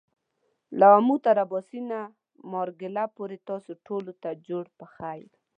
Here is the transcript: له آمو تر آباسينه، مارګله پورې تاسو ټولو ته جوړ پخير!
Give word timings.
له 0.79 0.85
آمو 0.97 1.15
تر 1.25 1.35
آباسينه، 1.45 1.99
مارګله 2.53 3.03
پورې 3.15 3.37
تاسو 3.49 3.71
ټولو 3.87 4.11
ته 4.21 4.29
جوړ 4.47 4.65
پخير! 4.79 5.29